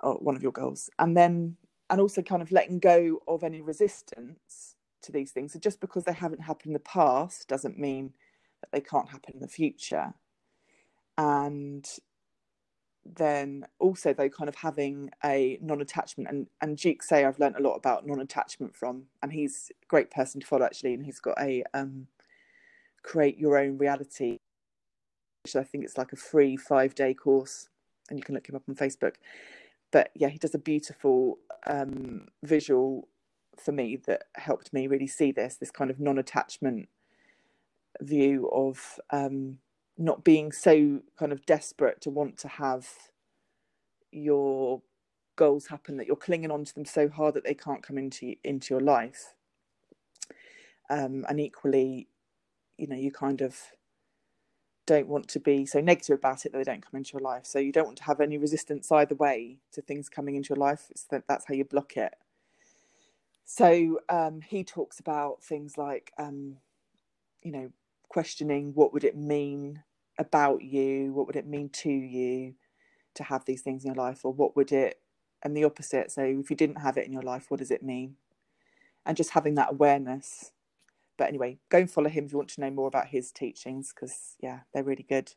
[0.00, 1.56] or one of your goals and then
[1.90, 5.52] and also kind of letting go of any resistance to these things.
[5.52, 8.12] So just because they haven't happened in the past doesn't mean
[8.60, 10.14] that they can't happen in the future.
[11.16, 11.86] And
[13.04, 17.62] then also though kind of having a non-attachment and and Duke say I've learned a
[17.62, 21.40] lot about non-attachment from and he's a great person to follow actually and he's got
[21.40, 22.08] a um
[23.06, 24.38] create your own reality.
[25.44, 27.68] Which I think it's like a free five day course
[28.10, 29.14] and you can look him up on Facebook.
[29.92, 33.08] But yeah he does a beautiful um visual
[33.58, 36.88] for me that helped me really see this this kind of non-attachment
[38.02, 39.58] view of um,
[39.98, 42.88] not being so kind of desperate to want to have
[44.12, 44.82] your
[45.36, 48.34] goals happen that you're clinging on to them so hard that they can't come into
[48.44, 49.34] into your life.
[50.88, 52.08] Um, and equally
[52.78, 53.58] you know you kind of
[54.86, 57.44] don't want to be so negative about it that they don't come into your life
[57.44, 60.58] so you don't want to have any resistance either way to things coming into your
[60.58, 62.14] life it's that that's how you block it
[63.46, 66.56] so um, he talks about things like, um,
[67.42, 67.70] you know,
[68.08, 69.84] questioning what would it mean
[70.18, 72.54] about you, what would it mean to you
[73.14, 75.00] to have these things in your life, or what would it,
[75.44, 76.10] and the opposite.
[76.10, 78.16] So if you didn't have it in your life, what does it mean?
[79.06, 80.50] And just having that awareness.
[81.18, 83.92] But anyway, go and follow him if you want to know more about his teachings,
[83.94, 85.32] because yeah, they're really good.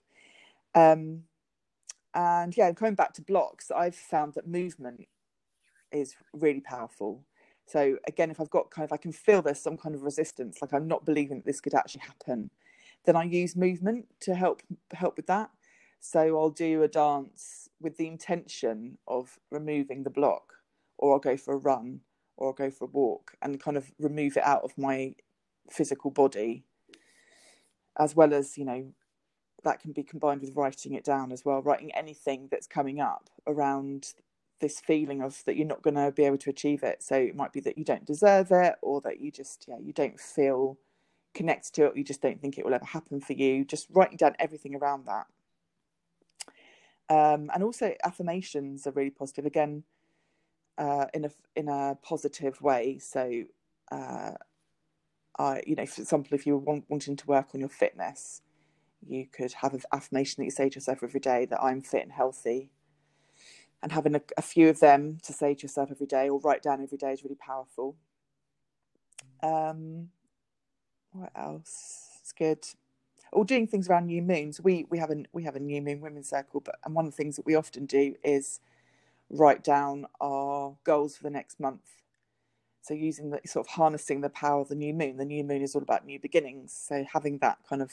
[0.76, 1.24] Um,
[2.14, 5.08] and yeah, coming back to blocks, I've found that movement
[5.92, 7.24] is really powerful
[7.70, 10.58] so again, if I've got kind of, I can feel there's some kind of resistance,
[10.60, 12.50] like I'm not believing that this could actually happen,
[13.06, 15.52] then I use movement to help help with that.
[16.00, 20.54] So I'll do a dance with the intention of removing the block,
[20.98, 22.00] or I'll go for a run,
[22.38, 25.14] or I'll go for a walk, and kind of remove it out of my
[25.72, 26.64] physical body,
[27.98, 28.92] as well as you know
[29.64, 33.30] that can be combined with writing it down as well, writing anything that's coming up
[33.46, 34.14] around
[34.62, 37.04] this feeling of that you're not going to be able to achieve it.
[37.04, 39.94] So it might be that you don't deserve it, or that you just yeah you
[39.94, 40.78] don't feel
[41.34, 43.64] connected to it, you just don't think it will ever happen for you.
[43.64, 45.28] Just writing down everything around that.
[47.10, 49.84] Um, and also affirmations are really positive again
[50.78, 53.00] uh, in a in a positive way.
[53.00, 53.44] So,
[53.92, 54.34] uh,
[55.40, 58.42] I you know, for example, if you're want, wanting to work on your fitness,
[59.08, 62.04] you could have an affirmation that you say to yourself every day that I'm fit
[62.04, 62.70] and healthy
[63.82, 66.62] and having a, a, few of them to say to yourself every day or write
[66.62, 67.96] down every day is really powerful.
[69.42, 70.10] Um,
[71.12, 72.10] what else?
[72.20, 72.66] It's good.
[73.32, 74.60] Or doing things around new moons.
[74.60, 77.12] We we have a we have a new moon women's circle, but and one of
[77.12, 78.60] the things that we often do is
[79.30, 81.99] write down our goals for the next month.
[82.82, 85.18] So using the sort of harnessing the power of the new moon.
[85.18, 86.74] The new moon is all about new beginnings.
[86.74, 87.92] So having that kind of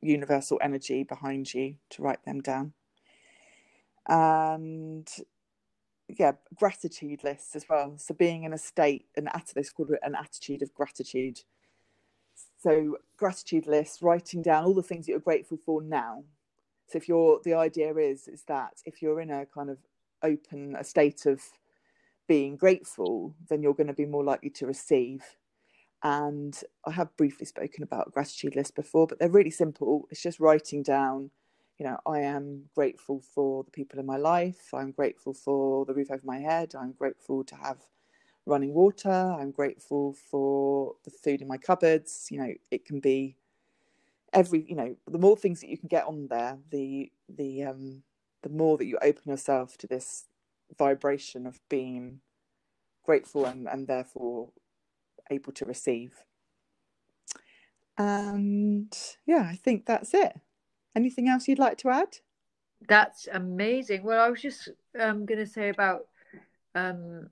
[0.00, 2.72] universal energy behind you to write them down
[4.10, 5.08] and
[6.08, 7.94] yeah, gratitude lists as well.
[7.96, 11.40] So being in a state, an attitude, called an attitude of gratitude.
[12.60, 16.24] So gratitude lists, writing down all the things that you're grateful for now.
[16.88, 19.78] So if you're, the idea is is that if you're in a kind of
[20.22, 21.40] open, a state of
[22.30, 25.24] being grateful, then you're going to be more likely to receive.
[26.04, 30.08] And I have briefly spoken about gratitude list before, but they're really simple.
[30.10, 31.32] It's just writing down
[31.78, 34.70] you know, I am grateful for the people in my life.
[34.74, 36.74] I'm grateful for the roof over my head.
[36.78, 37.78] I'm grateful to have
[38.46, 39.10] running water.
[39.38, 42.28] I'm grateful for the food in my cupboards.
[42.30, 43.36] You know, it can be
[44.34, 48.04] every, you know, the more things that you can get on there, the the um
[48.42, 50.26] the more that you open yourself to this
[50.78, 52.20] vibration of being
[53.04, 54.50] grateful and, and therefore
[55.30, 56.14] able to receive.
[57.98, 58.96] And
[59.26, 60.34] yeah, I think that's it.
[60.96, 62.18] Anything else you'd like to add?
[62.88, 64.02] That's amazing.
[64.02, 64.68] Well, I was just
[64.98, 66.06] um, going to say about
[66.74, 67.28] um,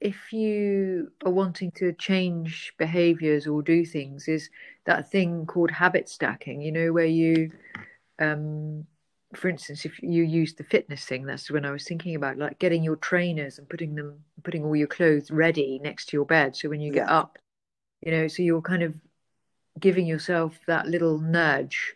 [0.00, 4.50] if you are wanting to change behaviors or do things, is
[4.84, 7.50] that thing called habit stacking, you know, where you
[8.18, 8.86] um,
[9.34, 12.58] for instance, if you use the fitness thing, that's when I was thinking about like
[12.58, 16.56] getting your trainers and putting them, putting all your clothes ready next to your bed.
[16.56, 17.10] So when you get Yeah.
[17.10, 17.38] up,
[18.02, 18.94] you know, so you're kind of
[19.80, 21.94] giving yourself that little nudge,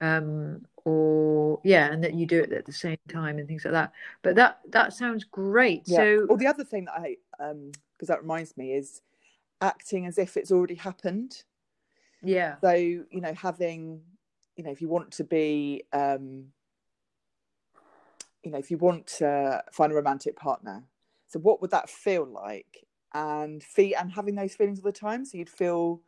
[0.00, 3.72] um, or yeah, and that you do it at the same time and things like
[3.74, 3.92] that.
[4.22, 5.86] But that that sounds great.
[5.86, 6.06] Yeah.
[6.06, 9.02] So or the other thing that I um because that reminds me is
[9.60, 11.44] acting as if it's already happened.
[12.22, 14.02] yeah, So, you know, having,
[14.56, 16.46] you know, if you want to be um
[18.42, 20.84] you know, if you want to find a romantic partner,
[21.28, 22.84] so what would that feel like?
[23.14, 26.02] And fee and having those feelings all the time, so you'd feel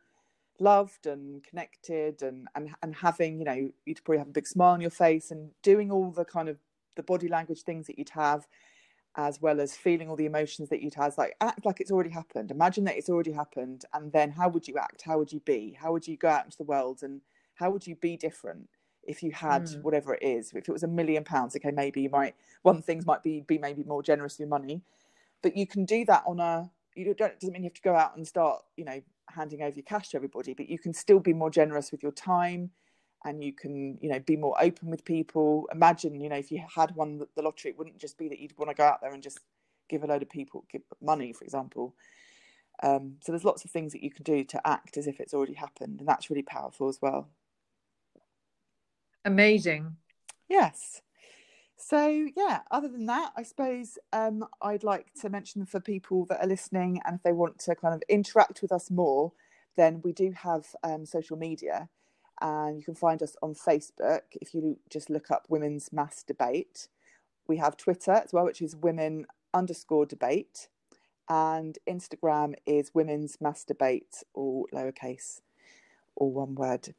[0.59, 4.73] loved and connected and and and having, you know, you'd probably have a big smile
[4.73, 6.57] on your face and doing all the kind of
[6.95, 8.47] the body language things that you'd have
[9.17, 12.09] as well as feeling all the emotions that you'd have like act like it's already
[12.09, 12.51] happened.
[12.51, 15.03] Imagine that it's already happened and then how would you act?
[15.03, 15.77] How would you be?
[15.79, 17.21] How would you go out into the world and
[17.55, 18.69] how would you be different
[19.03, 19.81] if you had Mm.
[19.81, 20.51] whatever it is?
[20.53, 23.57] If it was a million pounds okay maybe you might one things might be be
[23.57, 24.81] maybe more generous with your money.
[25.41, 27.81] But you can do that on a you don't it doesn't mean you have to
[27.81, 30.93] go out and start you know handing over your cash to everybody but you can
[30.93, 32.71] still be more generous with your time
[33.25, 35.67] and you can you know be more open with people.
[35.71, 38.39] Imagine you know if you had won the- the lottery it wouldn't just be that
[38.39, 39.39] you'd want to go out there and just
[39.87, 41.95] give a load of people give money for example.
[42.83, 45.33] Um, so there's lots of things that you can do to act as if it's
[45.33, 47.29] already happened and that's really powerful as well
[49.25, 49.95] amazing.
[50.47, 51.01] Yes.
[51.75, 56.41] So yeah, other than that, I suppose um, I'd like to mention for people that
[56.41, 59.33] are listening and if they want to kind of interact with us more,
[59.75, 61.89] then we do have um, social media
[62.41, 66.87] and you can find us on Facebook if you just look up Women's Mass Debate.
[67.47, 70.67] We have Twitter as well, which is women underscore debate,
[71.29, 75.41] and Instagram is Women's Mass Debate, all lowercase,
[76.15, 76.93] all one word.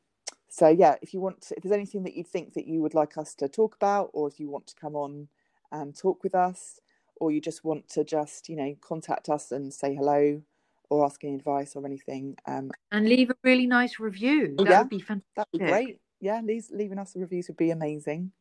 [0.48, 2.94] So yeah, if you want, to, if there's anything that you think that you would
[2.94, 5.28] like us to talk about, or if you want to come on
[5.72, 6.80] and talk with us,
[7.16, 10.42] or you just want to just you know contact us and say hello,
[10.90, 14.60] or ask any advice or anything, um, And leave a really nice review.
[14.64, 15.24] That Yeah, would be fantastic.
[15.36, 16.00] that'd be great.
[16.20, 18.32] Yeah, leave, leaving us a reviews would be amazing.